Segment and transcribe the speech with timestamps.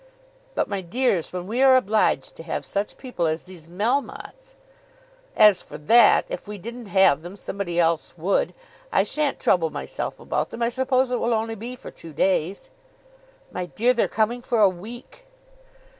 [0.55, 4.55] "But, my dears when we are obliged to have such people as these Melmottes!"
[5.35, 8.55] "As for that, if we didn't have them somebody else would.
[8.91, 10.63] I shan't trouble myself about them.
[10.63, 12.71] I suppose it will only be for two days."
[13.51, 15.27] "My dear, they're coming for a week!"